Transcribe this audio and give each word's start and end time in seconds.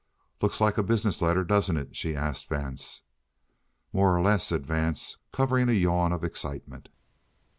"Looks 0.41 0.59
like 0.59 0.79
a 0.79 0.83
business 0.83 1.21
letter, 1.21 1.43
doesn't 1.43 1.77
it?" 1.77 1.95
she 1.95 2.15
asked 2.15 2.49
Vance. 2.49 3.03
"More 3.93 4.17
or 4.17 4.21
less," 4.21 4.47
said 4.47 4.65
Vance, 4.65 5.17
covering 5.31 5.69
a 5.69 5.73
yawn 5.73 6.11
of 6.11 6.23
excitement. 6.23 6.89